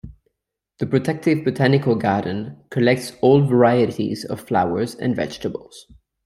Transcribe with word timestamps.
The 0.79 0.87
Protective 0.87 1.43
Botanical 1.43 1.93
Garden 1.95 2.57
collects 2.71 3.11
old 3.21 3.47
varieties 3.47 4.25
of 4.25 4.41
flowers 4.41 4.95
and 4.95 5.15
vegetables. 5.15 5.85